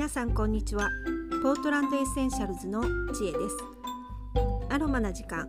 [0.00, 0.88] 皆さんこんにちは。
[1.42, 2.82] ポートランドエッセンシャルズの
[3.12, 3.56] 知恵です。
[4.70, 5.46] アロマな時間。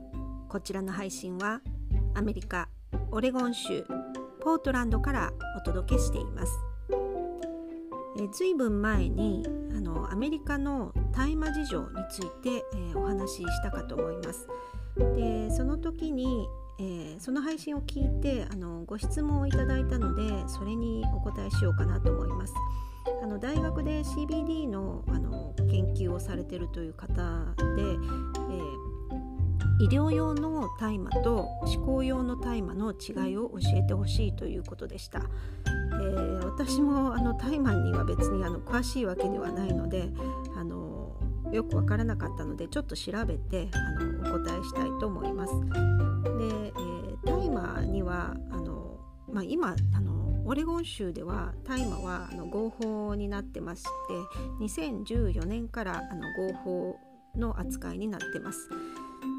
[0.50, 1.62] こちらの配信は
[2.16, 2.68] アメリカ
[3.11, 3.86] オレゴン州
[4.42, 6.52] ポートランドからお届けしています。
[8.20, 14.50] えずいぶん前にあのアメリカの大麻事情について、えー、お話ししたかと思います。
[15.15, 16.46] でその時に、
[16.78, 22.54] えー、その配信を聞いてあのご質問をいただいたのでそれにお答えしようかなと思います。
[23.23, 27.14] あの大学で CBD のあの研究をされてるという方
[27.75, 35.23] で、えー、医療用の大麻と思考用の大麻の違いを教えてほしいということでした。
[35.66, 40.09] えー、私もあの大麻には別にあの詳しいわけではないので
[40.56, 41.16] あの
[41.52, 45.59] よく分からなかったのでちょっと調べてあのお答えしたいと思います。
[45.59, 49.00] で、えー、大麻にはあの、
[49.31, 53.89] まあ、今あのオレゴン州では大麻はあの合法になってまして
[54.59, 57.00] 2014年からあの合法
[57.36, 58.70] の扱いになってます。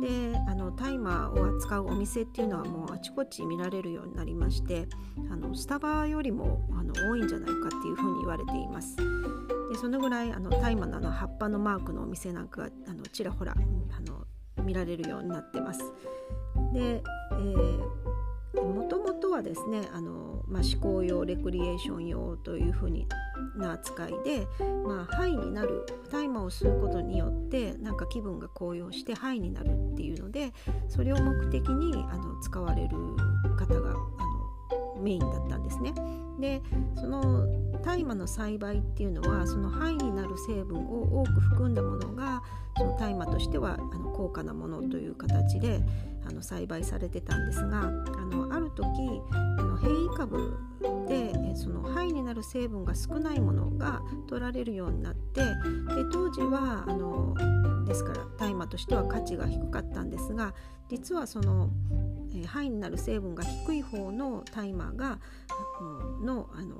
[0.00, 4.88] であの大麻を扱うお店っていうのはもうあちこち見られるようになりまして
[5.30, 8.96] あのスタバよりもあの多いんじゃないかっていうふうに言われています。
[8.96, 14.26] でそのぐらいあの大麻のあの葉っぱのマークのお店なんかがあのちらほらあの
[14.64, 15.80] 見られるようになってます。
[16.72, 17.02] で、
[18.54, 18.84] も
[19.42, 23.06] はですねあの、まあ、思考用レクリエーション用というふうに
[23.56, 24.46] な扱いで、
[24.86, 30.52] まあ、ハイになる大麻を吸うことによってなんか気分が高揚してハイになるっていうので
[30.88, 32.96] それを目的にあの使われる
[33.58, 35.92] 方があのメインだったんですね。
[36.38, 36.62] で
[36.96, 37.46] その
[37.82, 42.42] 大麻の栽培っていうのはそのハイになる成分を多く含んだものが
[42.76, 45.80] その大麻としてはあの高価なものという形で
[46.24, 48.86] あの栽培されてたんですがあのある時
[49.32, 50.56] あの変異株
[51.08, 55.48] でその肺になる成分が少ないものが取られるようになってで
[56.12, 57.34] 当時はあの
[57.84, 60.54] ですから大麻としては価値が低かったんですが
[60.88, 61.70] 実はその
[62.46, 65.18] 肺になる成分が低い方の大麻が
[66.22, 66.76] のあの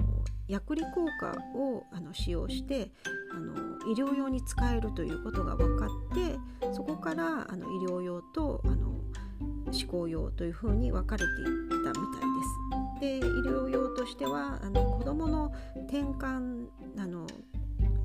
[0.53, 2.91] 薬理効果をあの使用して
[3.35, 3.55] あの
[3.91, 6.39] 医療用に使えるということが分かって
[6.75, 12.07] そこからあの医療用とあの思考用というふうに分かれていったみ
[13.01, 13.23] たいです。
[13.23, 15.53] で医療用としてはあの子どもの
[15.89, 16.67] 転換
[16.99, 17.27] あの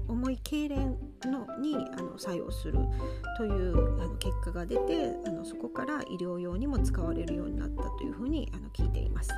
[0.08, 2.80] 重い痙攣のにあの作用する
[3.38, 9.30] というあの結果が出てあのそこから医療用にも使われるようになったというふうにあの聞いています。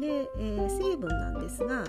[0.00, 1.84] で、えー、成分なんですが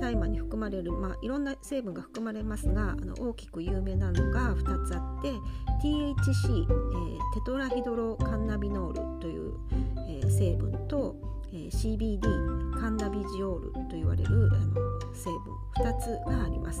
[0.00, 5.30] 大麻に含まれる、まあ、いろんな成分が含まれますがあの大きく有名なのが2つあって
[5.82, 9.54] THC、えー、テトラヒドロカンナビノールという、
[10.08, 11.16] えー、成分と、
[11.52, 12.20] えー、CBD
[12.80, 14.74] カンナビジオールと言われるあの
[15.12, 16.80] 成分2つがあります。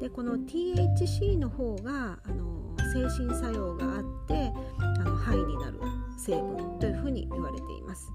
[0.00, 2.56] でこの THC の方があの
[2.92, 5.80] 精神作用があってあの肺になる
[6.18, 8.12] 成分というふうに言われています。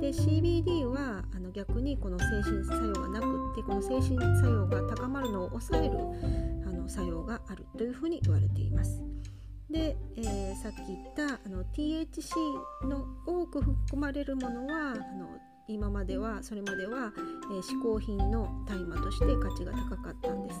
[0.00, 5.98] で CBD はあの逆にこの精神作用がなくってこの精神作用が高まるのを抑える
[6.66, 9.02] あの作用があるというふうに言われています。
[9.70, 12.34] で、えー、さっき言ったあの THC
[12.88, 15.28] の多く含まれるものはあの
[15.68, 17.12] 今まではそれまでは、
[17.52, 20.59] えー、嗜好品の大麻として価値が高かったんです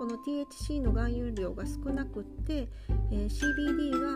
[0.00, 2.66] この THC の含有量が少なくって、
[3.12, 4.14] えー、CBD が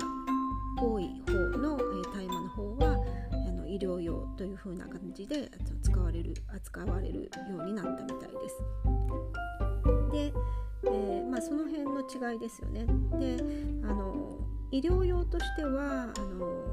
[0.83, 5.51] 多い方の、えー、大麻の方はあの医療用という風な感じで
[5.83, 8.63] 使われる扱われるようになったみたいです。
[10.11, 10.33] で、
[10.85, 12.01] えー、まあ、その辺の
[12.33, 12.87] 違いですよね。
[13.21, 13.45] で
[13.87, 14.39] あの
[14.71, 16.65] 医療用としてはあの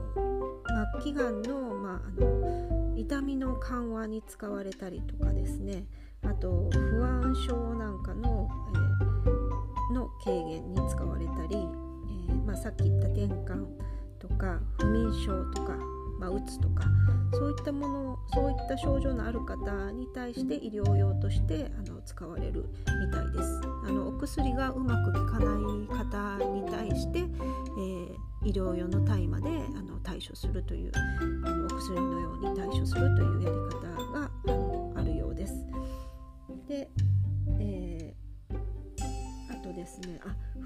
[1.04, 5.86] 末期がんの,、まあ、あの痛みの緩和に使われたりとかですね
[6.24, 8.91] あと不安症なんかの,、えー、
[9.92, 13.66] の軽減に使われたり、えー、まあ、さっき言った転換
[14.20, 15.76] とか不眠症とか、
[16.20, 16.84] まあ、うつとか
[17.34, 22.66] そういったものそういった症状のある方に対して医療用としてあの使われる
[23.06, 23.62] みたいです。
[23.86, 28.16] あのお薬がうまく効かない方に対して、えー、
[28.46, 30.92] 医療用の大麻であの対処するという
[31.44, 34.31] あのお薬のように対処するというやり方が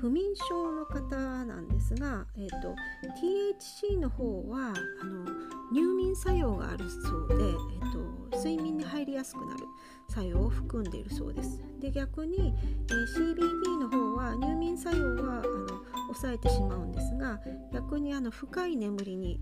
[0.05, 1.15] 不眠症の方
[1.45, 2.75] なんですが、えーと、
[3.19, 4.71] THC の方は
[5.01, 5.25] あの
[5.73, 9.63] 入眠作用があるそうで、えーと、睡眠に入りやすくなる
[10.07, 11.59] 作用を含んでいるそうです。
[11.79, 12.53] で逆に、
[12.87, 15.67] えー、CBD の方は入眠作用はあの
[16.13, 17.39] 抑えてしまうんですが
[17.73, 19.41] 逆にあの深い眠りに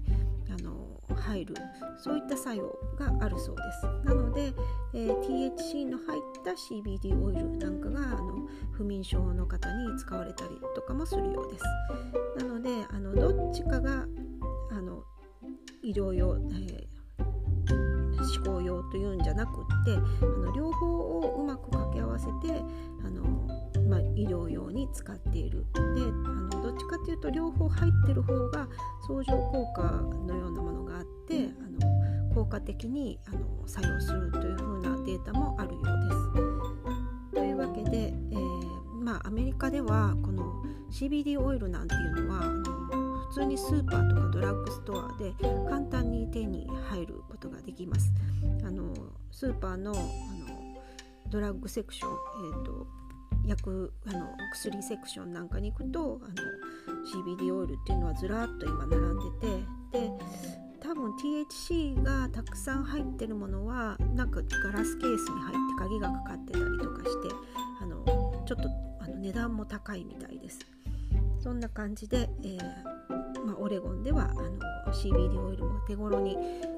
[0.49, 1.55] あの入る
[1.97, 2.63] そういった作用
[2.97, 4.07] があるそうです。
[4.07, 4.53] なので、
[4.93, 11.63] えー、THC の入った CBD オイルなんかがあの不眠症の方に使われたりとかもするようです。
[12.37, 14.05] なのであのどっちかが
[14.71, 15.03] あの
[15.81, 21.32] 医療用、えー、思考用というんじゃなくってあの両方を
[24.15, 28.67] 医療用に使っているであのどっちかっていうと両方入ってる方が
[29.07, 29.81] 相乗効果
[30.27, 35.89] のようなものがあってあの効果的にあの作用するというふうなデータもあるようで
[37.31, 37.33] す。
[37.33, 42.63] というわけで、えー、まあ、アメリカではこの CBD オイルなんていうのはあの
[43.29, 45.33] 普通にスーパーとかドラッグストアで
[45.67, 48.11] 簡単に手に入ることができます。
[48.63, 48.93] あの
[49.31, 50.01] スーパーのあの
[51.29, 53.02] ドラッグセクション、えーと
[53.47, 59.47] 薬あの薬セクションなんかに行くとあの CBD オイルっていうのはずらっと今並んで
[59.91, 60.11] てで
[60.81, 67.35] 多分 THC がたくさん入ってるものはなんかガラスケースに入って鍵がかかってたりとかして
[67.81, 68.69] あのちょっと
[68.99, 70.59] あの値段も高いみたいです。
[71.39, 76.37] そんな感じで、えー、まあ、オレゴンではあの CBD オイルも手頃に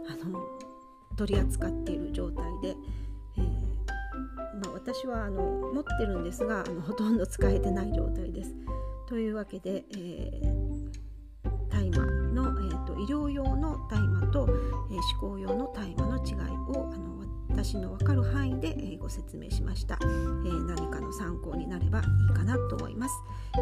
[0.10, 0.40] あの
[1.16, 2.76] 取り扱っている状態で、
[4.62, 5.42] まあ、私はあの
[5.74, 8.56] 持ってるんですがあのほとんど使えてない状態です。
[9.07, 10.92] というわけで、えー、
[11.69, 14.48] 大麻の、えーと、医療用の大麻と、
[14.90, 16.34] えー、思考用の大麻の違い
[16.75, 17.16] をあの
[17.50, 23.13] 私の分かる範囲で、えー、ご説明しました、えー、何かの参考になればいいかなと思います、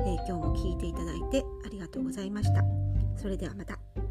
[0.07, 2.63] え今日も聞いていただいてありがとうございました
[3.16, 4.03] それではまた。